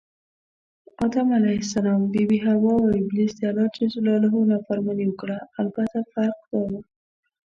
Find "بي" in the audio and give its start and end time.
2.13-2.23, 2.29-2.37